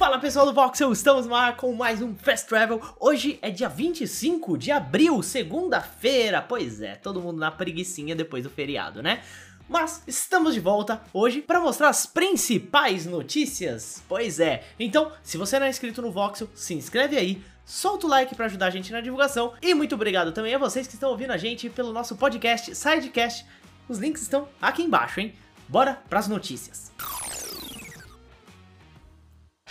Fala 0.00 0.18
pessoal 0.18 0.46
do 0.46 0.54
Voxel, 0.54 0.90
estamos 0.92 1.26
lá 1.26 1.52
com 1.52 1.74
mais 1.74 2.00
um 2.00 2.16
Fast 2.16 2.48
Travel. 2.48 2.80
Hoje 2.98 3.38
é 3.42 3.50
dia 3.50 3.68
25 3.68 4.56
de 4.56 4.70
abril, 4.70 5.22
segunda-feira. 5.22 6.40
Pois 6.40 6.80
é, 6.80 6.94
todo 6.94 7.20
mundo 7.20 7.38
na 7.38 7.50
preguiçinha 7.50 8.16
depois 8.16 8.42
do 8.42 8.48
feriado, 8.48 9.02
né? 9.02 9.22
Mas 9.68 10.02
estamos 10.06 10.54
de 10.54 10.60
volta 10.60 11.02
hoje 11.12 11.42
para 11.42 11.60
mostrar 11.60 11.90
as 11.90 12.06
principais 12.06 13.04
notícias. 13.04 14.02
Pois 14.08 14.40
é, 14.40 14.64
então 14.78 15.12
se 15.22 15.36
você 15.36 15.58
não 15.58 15.66
é 15.66 15.68
inscrito 15.68 16.00
no 16.00 16.10
Voxel, 16.10 16.48
se 16.54 16.72
inscreve 16.72 17.18
aí, 17.18 17.44
solta 17.66 18.06
o 18.06 18.08
like 18.08 18.34
para 18.34 18.46
ajudar 18.46 18.68
a 18.68 18.70
gente 18.70 18.90
na 18.90 19.02
divulgação 19.02 19.52
e 19.60 19.74
muito 19.74 19.94
obrigado 19.94 20.32
também 20.32 20.54
a 20.54 20.58
vocês 20.58 20.86
que 20.86 20.94
estão 20.94 21.10
ouvindo 21.10 21.32
a 21.32 21.36
gente 21.36 21.68
pelo 21.68 21.92
nosso 21.92 22.16
podcast 22.16 22.74
Sidecast. 22.74 23.44
Os 23.86 23.98
links 23.98 24.22
estão 24.22 24.48
aqui 24.62 24.82
embaixo, 24.82 25.20
hein? 25.20 25.34
Bora 25.68 26.00
para 26.08 26.20
as 26.20 26.26
notícias. 26.26 26.90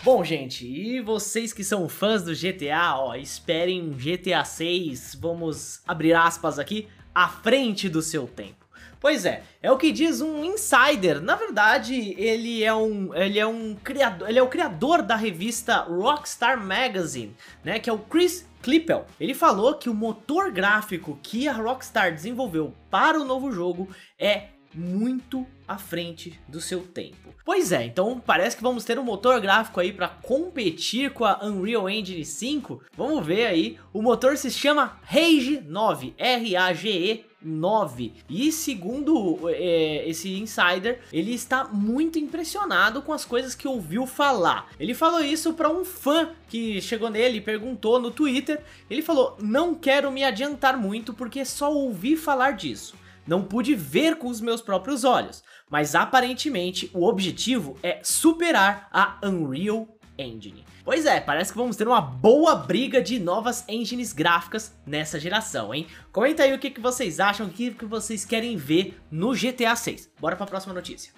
Bom, 0.01 0.23
gente, 0.23 0.65
e 0.65 1.01
vocês 1.01 1.51
que 1.51 1.61
são 1.61 1.89
fãs 1.89 2.23
do 2.23 2.31
GTA, 2.33 2.95
ó, 2.95 3.15
esperem 3.15 3.81
um 3.81 3.91
GTA 3.91 4.45
6, 4.45 5.17
vamos 5.19 5.81
abrir 5.85 6.13
aspas 6.13 6.57
aqui, 6.57 6.87
à 7.13 7.27
frente 7.27 7.89
do 7.89 8.01
seu 8.01 8.25
tempo. 8.25 8.65
Pois 9.01 9.25
é, 9.25 9.43
é 9.61 9.69
o 9.69 9.77
que 9.77 9.91
diz 9.91 10.21
um 10.21 10.45
insider. 10.45 11.21
Na 11.21 11.35
verdade, 11.35 12.15
ele 12.17 12.63
é 12.63 12.73
um, 12.73 13.13
ele 13.13 13.39
é 13.39 13.45
um 13.45 13.75
criador, 13.75 14.29
ele 14.29 14.39
é 14.39 14.41
o 14.41 14.47
criador 14.47 15.01
da 15.01 15.17
revista 15.17 15.81
Rockstar 15.81 16.57
Magazine, 16.63 17.35
né, 17.61 17.77
que 17.77 17.89
é 17.89 17.93
o 17.93 17.99
Chris 17.99 18.47
Klippel. 18.61 19.05
Ele 19.19 19.33
falou 19.33 19.75
que 19.75 19.89
o 19.89 19.93
motor 19.93 20.49
gráfico 20.49 21.19
que 21.21 21.45
a 21.45 21.53
Rockstar 21.53 22.13
desenvolveu 22.13 22.73
para 22.89 23.19
o 23.19 23.25
novo 23.25 23.51
jogo 23.51 23.89
é 24.17 24.47
muito 24.73 25.45
à 25.67 25.77
frente 25.77 26.39
do 26.47 26.59
seu 26.59 26.81
tempo. 26.81 27.33
Pois 27.45 27.71
é, 27.71 27.85
então 27.85 28.21
parece 28.23 28.57
que 28.57 28.63
vamos 28.63 28.83
ter 28.83 28.97
um 28.97 29.03
motor 29.03 29.39
gráfico 29.39 29.79
aí 29.79 29.93
para 29.93 30.07
competir 30.07 31.11
com 31.11 31.25
a 31.25 31.39
Unreal 31.43 31.89
Engine 31.89 32.25
5. 32.25 32.81
Vamos 32.95 33.25
ver 33.25 33.45
aí, 33.45 33.77
o 33.93 34.01
motor 34.01 34.37
se 34.37 34.51
chama 34.51 34.99
Rage 35.03 35.61
9, 35.61 36.13
R-A-G-E 36.17 37.25
9. 37.41 38.13
E 38.29 38.51
segundo 38.51 39.49
é, 39.49 40.07
esse 40.07 40.37
insider, 40.37 41.01
ele 41.11 41.33
está 41.33 41.63
muito 41.65 42.19
impressionado 42.19 43.01
com 43.01 43.13
as 43.13 43.23
coisas 43.23 43.55
que 43.55 43.67
ouviu 43.67 44.05
falar. 44.05 44.69
Ele 44.79 44.93
falou 44.93 45.21
isso 45.21 45.53
para 45.53 45.69
um 45.69 45.85
fã 45.85 46.31
que 46.47 46.81
chegou 46.81 47.09
nele 47.09 47.37
e 47.37 47.41
perguntou 47.41 47.99
no 47.99 48.11
Twitter. 48.11 48.61
Ele 48.89 49.01
falou: 49.01 49.37
Não 49.41 49.73
quero 49.73 50.11
me 50.11 50.23
adiantar 50.23 50.77
muito 50.77 51.13
porque 51.13 51.45
só 51.45 51.73
ouvi 51.73 52.17
falar 52.17 52.51
disso. 52.51 52.95
Não 53.29 53.43
pude 53.43 53.75
ver 53.75 54.15
com 54.15 54.27
os 54.27 54.41
meus 54.41 54.59
próprios 54.59 55.03
olhos, 55.03 55.43
mas 55.69 55.93
aparentemente 55.93 56.89
o 56.95 57.05
objetivo 57.05 57.77
é 57.83 57.99
superar 58.01 58.89
a 58.91 59.19
Unreal 59.23 59.87
Engine. 60.17 60.65
Pois 60.83 61.05
é, 61.05 61.21
parece 61.21 61.51
que 61.51 61.57
vamos 61.59 61.75
ter 61.75 61.87
uma 61.87 62.01
boa 62.01 62.55
briga 62.55 63.03
de 63.03 63.19
novas 63.19 63.63
engines 63.69 64.13
gráficas 64.13 64.75
nessa 64.83 65.19
geração, 65.19 65.71
hein? 65.71 65.85
Comenta 66.11 66.41
aí 66.41 66.55
o 66.55 66.57
que, 66.57 66.71
que 66.71 66.81
vocês 66.81 67.19
acham, 67.19 67.45
o 67.45 67.51
que, 67.51 67.69
que 67.69 67.85
vocês 67.85 68.25
querem 68.25 68.57
ver 68.57 68.99
no 69.11 69.35
GTA 69.35 69.75
6. 69.75 70.09
Bora 70.19 70.35
para 70.35 70.45
a 70.45 70.49
próxima 70.49 70.73
notícia. 70.73 71.13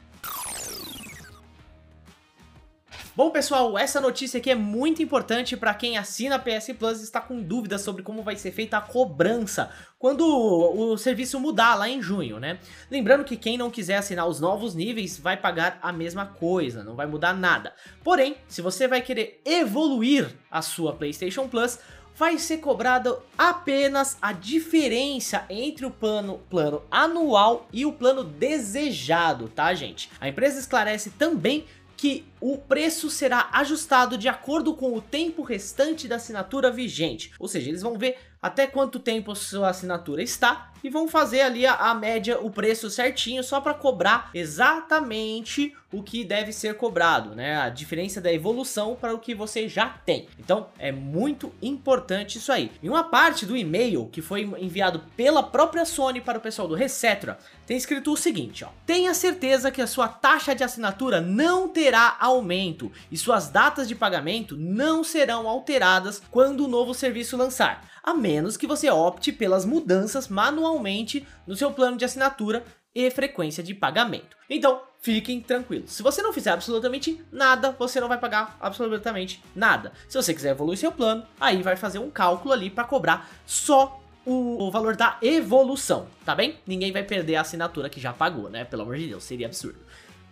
Bom, 3.14 3.30
pessoal, 3.30 3.78
essa 3.78 4.00
notícia 4.00 4.38
aqui 4.38 4.50
é 4.50 4.56
muito 4.56 5.04
importante 5.04 5.58
para 5.58 5.74
quem 5.74 5.98
assina 5.98 6.40
PS 6.40 6.72
Plus 6.80 7.02
e 7.02 7.04
está 7.04 7.20
com 7.20 7.42
dúvidas 7.42 7.82
sobre 7.82 8.04
como 8.04 8.24
vai 8.24 8.38
ser 8.38 8.54
feita 8.54 8.78
a 8.78 8.82
cobrança 8.82 9.70
quando 10.00 10.26
o 10.26 10.98
serviço 10.98 11.38
mudar 11.38 11.76
lá 11.76 11.90
em 11.90 12.02
junho, 12.02 12.40
né? 12.40 12.58
Lembrando 12.90 13.26
que 13.26 13.36
quem 13.36 13.58
não 13.58 13.70
quiser 13.70 13.98
assinar 13.98 14.26
os 14.30 14.40
novos 14.40 14.74
níveis 14.74 15.20
vai 15.20 15.36
pagar 15.36 15.78
a 15.82 15.92
mesma 15.92 16.26
coisa, 16.26 16.86
não 16.86 16.96
vai 16.96 17.06
mudar 17.06 17.34
nada. 17.34 17.74
Porém, 18.02 18.38
se 18.48 18.62
você 18.62 18.88
vai 18.88 19.02
querer 19.02 19.42
evoluir 19.44 20.34
a 20.50 20.62
sua 20.62 20.94
PlayStation 20.94 21.50
Plus, 21.50 21.80
vai 22.16 22.38
ser 22.38 22.58
cobrado 22.58 23.22
apenas 23.38 24.18
a 24.22 24.32
diferença 24.32 25.46
entre 25.50 25.86
o 25.86 25.92
plano, 25.92 26.40
plano 26.50 26.84
anual 26.90 27.68
e 27.74 27.86
o 27.86 27.94
plano 27.94 28.24
desejado, 28.24 29.50
tá, 29.50 29.74
gente? 29.74 30.10
A 30.20 30.28
empresa 30.28 30.60
esclarece 30.60 31.10
também 31.12 31.66
que 32.02 32.26
o 32.40 32.58
preço 32.58 33.12
será 33.12 33.48
ajustado 33.54 34.18
de 34.18 34.28
acordo 34.28 34.74
com 34.74 34.98
o 34.98 35.00
tempo 35.00 35.44
restante 35.44 36.08
da 36.08 36.16
assinatura 36.16 36.72
vigente. 36.72 37.32
Ou 37.38 37.48
seja, 37.48 37.70
eles 37.70 37.84
vão 37.84 37.96
ver 37.96 38.18
até 38.42 38.66
quanto 38.66 39.00
tempo 39.00 39.32
a 39.32 39.36
sua 39.36 39.70
assinatura 39.70 40.24
está 40.24 40.72
e 40.84 40.90
vão 40.90 41.08
fazer 41.08 41.42
ali 41.42 41.66
a, 41.66 41.76
a 41.76 41.94
média, 41.94 42.40
o 42.40 42.50
preço 42.50 42.90
certinho, 42.90 43.44
só 43.44 43.62
para 43.62 43.74
cobrar 43.74 44.30
exatamente 44.34 45.76
o 45.92 46.02
que 46.02 46.24
deve 46.24 46.54
ser 46.54 46.76
cobrado, 46.76 47.36
né? 47.36 47.58
A 47.58 47.70
diferença 47.70 48.22
da 48.22 48.32
evolução 48.32 48.96
para 48.96 49.14
o 49.14 49.20
que 49.20 49.36
você 49.36 49.68
já 49.68 49.90
tem. 49.90 50.28
Então 50.40 50.68
é 50.80 50.92
muito 50.92 51.54
importante 51.62 52.38
isso 52.38 52.52
aí. 52.52 52.72
Em 52.82 52.90
uma 52.90 53.04
parte 53.04 53.46
do 53.46 53.58
e-mail 53.58 54.08
que 54.08 54.22
foi 54.22 54.42
enviado 54.60 55.04
pela 55.18 55.44
própria 55.44 55.86
Sony 55.86 56.22
para 56.22 56.38
o 56.38 56.42
pessoal 56.42 56.68
do 56.68 56.76
Resetra, 56.76 57.38
tem 57.68 57.76
escrito 57.76 58.12
o 58.12 58.18
seguinte: 58.18 58.64
ó, 58.64 58.70
tenha 58.86 59.14
certeza 59.14 59.72
que 59.72 59.82
a 59.82 59.88
sua 59.88 60.08
taxa 60.08 60.56
de 60.56 60.64
assinatura 60.64 61.20
não 61.20 61.68
terá 61.68 62.16
aumento 62.20 62.92
e 63.12 63.18
suas 63.18 63.50
datas 63.50 63.88
de 63.88 63.96
pagamento 63.96 64.56
não 64.58 65.04
serão 65.04 65.48
alteradas 65.48 66.22
quando 66.32 66.66
o 66.66 66.70
novo 66.70 66.94
serviço 66.94 67.36
lançar, 67.36 67.86
a 68.04 68.14
menos 68.14 68.58
que 68.58 68.68
você 68.68 68.90
opte 68.90 69.32
pelas 69.32 69.66
mudanças 69.66 70.28
manualmente 70.28 71.28
no 71.46 71.56
seu 71.56 71.72
plano 71.72 71.98
de 71.98 72.06
assinatura 72.06 72.64
e 72.94 73.10
frequência 73.10 73.64
de 73.64 73.74
pagamento. 73.74 74.36
Então, 74.50 74.82
fiquem 75.02 75.40
tranquilos. 75.42 75.92
Se 75.92 76.04
você 76.04 76.22
não 76.22 76.34
fizer 76.34 76.52
absolutamente 76.52 77.24
nada, 77.32 77.76
você 77.78 78.00
não 78.00 78.08
vai 78.08 78.18
pagar 78.18 78.58
absolutamente 78.60 79.44
nada. 79.56 79.94
Se 80.08 80.18
você 80.18 80.34
quiser 80.34 80.52
evoluir 80.52 80.78
seu 80.78 80.92
plano, 80.92 81.26
aí 81.40 81.64
vai 81.64 81.76
fazer 81.76 82.00
um 82.00 82.10
cálculo 82.10 82.54
ali 82.54 82.70
para 82.70 82.84
cobrar 82.84 83.30
só 83.46 84.02
o, 84.26 84.70
valor 84.70 84.96
da 84.96 85.18
evolução, 85.22 86.08
tá 86.24 86.36
bem? 86.36 86.60
Ninguém 86.68 86.92
vai 86.92 87.04
perder 87.04 87.38
a 87.38 87.42
assinatura 87.42 87.90
que 87.90 88.00
já 88.00 88.14
pagou, 88.14 88.50
né? 88.50 88.64
Pelo 88.64 88.84
amor 88.84 88.98
de 88.98 89.08
Deus, 89.08 89.24
seria 89.24 89.48
absurdo. 89.48 89.80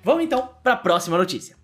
Vamos 0.03 0.23
então 0.23 0.49
para 0.63 0.73
a 0.73 0.77
próxima 0.77 1.17
notícia. 1.17 1.58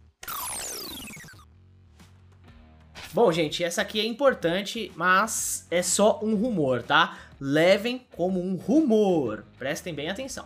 Bom, 3.16 3.32
gente, 3.32 3.64
essa 3.64 3.82
aqui 3.82 4.02
é 4.02 4.06
importante, 4.06 4.92
mas 4.94 5.66
é 5.72 5.82
só 5.82 6.20
um 6.22 6.36
rumor, 6.36 6.84
tá? 6.84 7.18
Levem 7.40 8.06
como 8.14 8.42
um 8.42 8.56
rumor. 8.56 9.46
Prestem 9.58 9.94
bem 9.94 10.10
atenção. 10.10 10.46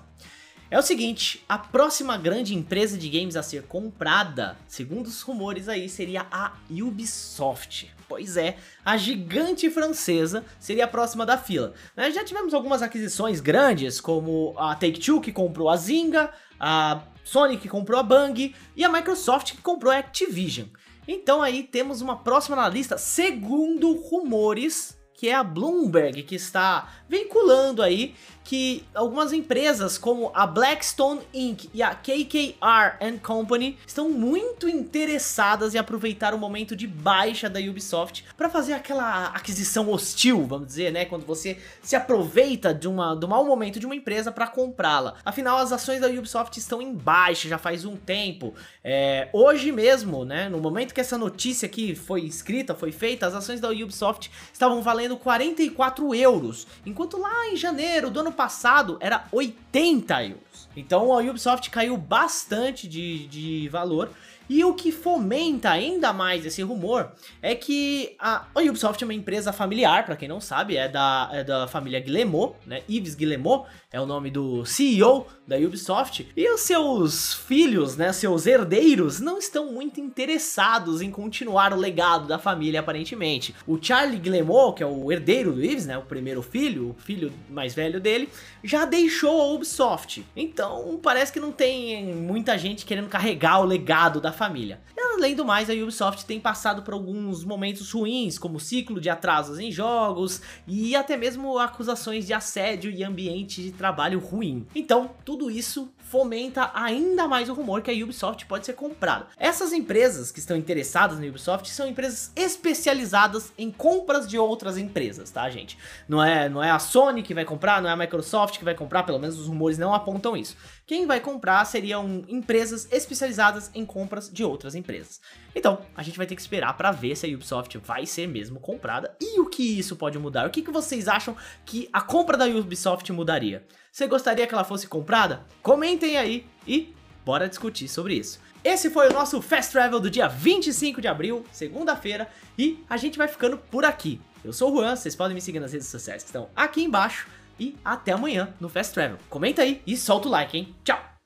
É 0.70 0.78
o 0.78 0.84
seguinte, 0.84 1.44
a 1.50 1.58
próxima 1.58 2.16
grande 2.16 2.54
empresa 2.54 2.96
de 2.96 3.10
games 3.10 3.36
a 3.36 3.42
ser 3.42 3.64
comprada, 3.64 4.56
segundo 4.68 5.08
os 5.08 5.20
rumores 5.24 5.68
aí, 5.68 5.90
seria 5.90 6.28
a 6.32 6.54
Ubisoft. 6.70 7.92
Pois 8.08 8.38
é, 8.38 8.58
a 8.86 8.96
gigante 8.98 9.68
francesa 9.72 10.46
seria 10.60 10.86
a 10.86 10.88
próxima 10.88 11.26
da 11.26 11.40
fila. 11.40 11.74
Nós 11.98 12.14
já 12.14 12.24
tivemos 12.24 12.54
algumas 12.54 12.84
aquisições 12.84 13.42
grandes, 13.42 14.00
como 14.00 14.54
a 14.56 14.76
Take-Two 14.76 15.22
que 15.22 15.32
comprou 15.32 15.72
a 15.72 15.76
Zynga, 15.76 16.30
a 16.60 17.02
Sony 17.24 17.58
que 17.58 17.68
comprou 17.68 18.00
a 18.00 18.04
Bang 18.04 18.54
e 18.76 18.84
a 18.84 18.90
Microsoft 18.90 19.54
que 19.56 19.62
comprou 19.64 19.92
a 19.92 19.98
Activision. 19.98 20.68
Então 21.12 21.42
aí 21.42 21.64
temos 21.64 22.02
uma 22.02 22.18
próxima 22.18 22.56
na 22.56 22.70
lista, 22.70 22.96
segundo 22.96 23.94
rumores, 23.94 24.96
que 25.16 25.28
é 25.28 25.34
a 25.34 25.44
Bloomberg, 25.44 26.22
que 26.22 26.36
está 26.36 26.88
vinculando 27.10 27.82
aí 27.82 28.14
que 28.50 28.84
algumas 28.96 29.32
empresas 29.32 29.96
como 29.96 30.32
a 30.34 30.48
Blackstone 30.48 31.22
Inc. 31.32 31.70
e 31.72 31.84
a 31.84 31.94
KKR 31.94 33.20
Company 33.22 33.78
estão 33.86 34.10
muito 34.10 34.68
interessadas 34.68 35.76
em 35.76 35.78
aproveitar 35.78 36.34
o 36.34 36.38
momento 36.40 36.76
de 36.76 36.88
baixa 36.88 37.48
da 37.48 37.60
Ubisoft 37.60 38.26
para 38.36 38.50
fazer 38.50 38.74
aquela 38.74 39.28
aquisição 39.28 39.88
hostil, 39.92 40.48
vamos 40.48 40.66
dizer, 40.66 40.92
né? 40.92 41.06
Quando 41.06 41.28
você 41.28 41.60
se 41.84 41.96
aproveita 41.96 42.74
de, 42.74 42.88
uma, 42.88 43.16
do 43.16 43.28
mau 43.28 43.46
momento 43.46 43.80
de 43.80 43.86
uma 43.86 43.96
empresa 43.96 44.32
para 44.32 44.48
comprá-la. 44.48 45.18
Afinal, 45.24 45.60
as 45.60 45.72
ações 45.72 46.02
da 46.02 46.08
Ubisoft 46.08 46.58
estão 46.58 46.82
em 46.82 46.92
baixa 46.92 47.48
já 47.48 47.60
faz 47.60 47.86
um 47.86 47.96
tempo. 47.96 48.56
É, 48.84 49.30
hoje 49.32 49.72
mesmo, 49.72 50.26
né? 50.26 50.50
No 50.50 50.58
momento 50.58 50.96
que 50.96 51.02
essa 51.02 51.20
notícia 51.20 51.68
aqui 51.68 51.94
foi 51.94 52.22
escrita, 52.22 52.74
foi 52.74 52.92
feita, 52.92 53.28
as 53.28 53.36
ações 53.36 53.62
da 53.62 53.70
Ubisoft 53.70 54.32
estavam 54.52 54.82
valendo 54.82 55.16
44 55.18 56.16
euros, 56.16 56.66
enquanto 56.84 57.20
lá 57.20 57.48
em 57.50 57.56
janeiro 57.56 58.10
do 58.10 58.22
ano 58.22 58.39
passado 58.40 58.98
era 59.02 59.26
80 59.34 60.24
euros. 60.24 60.70
Então 60.74 61.12
a 61.12 61.18
Ubisoft 61.22 61.70
caiu 61.70 61.98
bastante 61.98 62.88
de, 62.88 63.28
de 63.28 63.68
valor 63.68 64.12
e 64.50 64.66
o 64.66 64.74
que 64.74 64.92
fomenta 64.92 65.70
ainda 65.70 66.12
mais 66.12 66.46
esse 66.46 66.64
rumor 66.64 67.12
é 67.42 67.54
que 67.54 68.16
a, 68.18 68.48
Ubisoft 68.56 69.04
é 69.04 69.06
uma 69.06 69.14
empresa 69.14 69.54
familiar, 69.54 70.06
para 70.06 70.16
quem 70.16 70.28
não 70.28 70.42
sabe, 70.42 70.76
é 70.76 70.88
da, 70.88 71.30
é 71.32 71.44
da 71.44 71.68
família 71.68 72.00
Guillemot, 72.00 72.56
né? 72.66 72.82
Yves 72.90 73.14
Guillemot 73.14 73.68
é 73.92 74.00
o 74.00 74.06
nome 74.06 74.30
do 74.30 74.66
CEO 74.66 75.28
da 75.48 75.58
Ubisoft. 75.58 76.28
E 76.36 76.50
os 76.50 76.62
seus 76.62 77.34
filhos, 77.34 77.98
né, 77.98 78.14
seus 78.14 78.46
herdeiros, 78.46 79.20
não 79.20 79.40
estão 79.40 79.72
muito 79.72 80.00
interessados 80.00 81.02
em 81.02 81.10
continuar 81.10 81.74
o 81.74 81.78
legado 81.78 82.28
da 82.28 82.38
família, 82.38 82.80
aparentemente. 82.80 83.56
O 83.66 83.78
Charlie 83.82 84.20
Guillemot, 84.20 84.76
que 84.76 84.84
é 84.84 84.86
o 84.86 85.12
herdeiro 85.12 85.52
do 85.52 85.64
Yves, 85.64 85.86
né, 85.86 85.98
o 85.98 86.04
primeiro 86.04 86.42
filho, 86.42 86.90
o 86.90 87.02
filho 87.02 87.32
mais 87.50 87.74
velho 87.74 88.00
dele, 88.00 88.30
já 88.64 88.86
deixou 88.86 89.42
a 89.42 89.54
Ubisoft. 89.54 90.26
Então 90.36 91.00
parece 91.02 91.32
que 91.32 91.40
não 91.40 91.52
tem 91.52 92.14
muita 92.14 92.58
gente 92.58 92.86
querendo 92.86 93.10
carregar 93.10 93.60
o 93.60 93.66
legado 93.66 94.22
da 94.22 94.32
família. 94.40 94.80
Além 95.18 95.36
do 95.36 95.44
mais, 95.44 95.70
a 95.70 95.74
Ubisoft 95.74 96.26
tem 96.26 96.40
passado 96.40 96.82
por 96.82 96.94
alguns 96.94 97.44
momentos 97.44 97.92
ruins, 97.92 98.40
como 98.40 98.58
ciclo 98.58 99.02
de 99.02 99.10
atrasos 99.10 99.60
em 99.60 99.70
jogos 99.70 100.42
e 100.66 100.96
até 100.96 101.18
mesmo 101.18 101.60
acusações 101.60 102.26
de 102.26 102.34
assédio 102.34 102.90
e 102.90 103.04
ambiente 103.04 103.62
de 103.62 103.74
trabalho 103.74 104.18
ruim. 104.18 104.66
Então, 104.74 105.12
tudo 105.26 105.52
isso 105.52 105.92
fomenta 106.10 106.72
ainda 106.74 107.28
mais 107.28 107.50
o 107.50 107.54
rumor 107.54 107.84
que 107.84 107.92
a 107.92 107.94
Ubisoft 107.94 108.48
pode 108.48 108.66
ser 108.66 108.74
comprada. 108.74 109.28
Essas 109.38 109.72
empresas 109.72 110.32
que 110.32 110.40
estão 110.40 110.58
interessadas 110.58 111.20
na 111.20 111.28
Ubisoft 111.28 111.70
são 111.70 111.88
empresas 111.88 112.32
especializadas 112.36 113.54
em 113.56 113.70
compras 113.70 114.28
de 114.28 114.38
outras 114.38 114.76
empresas, 114.78 115.30
tá, 115.30 115.48
gente? 115.52 115.78
Não 116.08 116.24
é, 116.24 116.50
não 116.50 116.64
é 116.64 116.72
a 116.72 116.80
Sony 116.80 117.22
que 117.22 117.36
vai 117.36 117.46
comprar, 117.46 117.80
não 117.80 117.90
é 117.90 117.94
a 117.94 117.96
Microsoft 117.96 118.58
que 118.58 118.66
vai 118.66 118.74
comprar, 118.74 119.04
pelo 119.04 119.20
menos 119.20 119.38
os 119.38 119.48
rumores 119.48 119.78
não 119.78 119.94
apontam 119.94 120.36
isso. 120.36 120.58
Quem 120.88 121.06
vai 121.06 121.20
comprar 121.20 121.64
seriam 121.66 122.24
empresas 122.28 122.88
especializadas 122.92 123.70
em 123.76 123.86
compras 123.86 124.32
de 124.32 124.44
outras 124.44 124.74
empresas. 124.74 125.22
Então, 125.60 125.82
a 125.94 126.02
gente 126.02 126.18
vai 126.18 126.26
ter 126.26 126.36
que 126.36 126.42
esperar 126.42 126.78
para 126.78 126.90
ver 126.90 127.18
se 127.18 127.26
a 127.26 127.36
Ubisoft 127.36 127.78
vai 127.80 128.06
ser 128.06 128.30
mesmo 128.30 128.62
comprada 128.62 129.14
e 129.20 129.42
o 129.42 129.46
que 129.46 129.78
isso 129.78 129.98
pode 129.98 130.18
mudar. 130.18 130.48
O 130.48 130.50
que, 130.50 130.62
que 130.62 130.72
vocês 130.72 131.10
acham 131.10 131.36
que 131.66 131.90
a 131.92 132.00
compra 132.00 132.38
da 132.38 132.46
Ubisoft 132.46 133.12
mudaria? 133.12 133.68
Você 133.92 134.08
gostaria 134.08 134.48
que 134.48 134.54
ela 134.54 134.64
fosse 134.64 134.88
comprada? 134.88 135.46
Comentem 135.62 136.16
aí 136.16 136.46
e 136.66 136.96
bora 137.26 137.50
discutir 137.50 137.90
sobre 137.90 138.14
isso. 138.14 138.40
Esse 138.64 138.90
foi 138.90 139.10
o 139.10 139.14
nosso 139.14 139.42
Fast 139.42 139.74
Travel 139.74 140.00
do 140.00 140.10
dia 140.10 140.30
25 140.30 141.02
de 141.02 141.10
abril, 141.10 141.46
segunda-feira, 141.52 142.30
e 142.58 142.82
a 142.90 142.96
gente 142.96 143.18
vai 143.18 143.28
ficando 143.28 143.58
por 143.58 143.84
aqui. 143.84 144.22
Eu 144.46 144.54
sou 144.54 144.72
o 144.72 144.78
Juan, 144.78 144.96
vocês 144.96 145.14
podem 145.14 145.36
me 145.36 145.42
seguir 145.42 145.60
nas 145.60 145.74
redes 145.74 145.90
sociais 145.90 146.24
que 146.24 146.30
estão 146.30 146.48
aqui 146.56 146.82
embaixo, 146.82 147.28
e 147.60 147.76
até 147.84 148.14
amanhã 148.14 148.54
no 148.62 148.70
Fast 148.70 148.94
Travel. 148.94 149.18
Comenta 149.30 149.62
aí 149.62 149.82
e 149.86 149.98
solta 149.98 150.30
o 150.30 150.32
like, 150.32 150.58
hein? 150.58 150.74
Tchau! 150.86 151.19